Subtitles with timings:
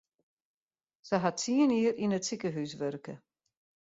[1.07, 3.15] Se hat tsien jier yn it sikehús wurke.